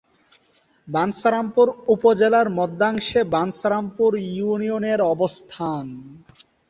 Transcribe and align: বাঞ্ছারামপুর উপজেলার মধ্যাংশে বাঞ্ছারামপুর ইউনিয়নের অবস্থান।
বাঞ্ছারামপুর 0.87 1.67
উপজেলার 1.87 2.47
মধ্যাংশে 2.59 3.19
বাঞ্ছারামপুর 3.33 4.11
ইউনিয়নের 4.31 4.99
অবস্থান। 5.13 5.85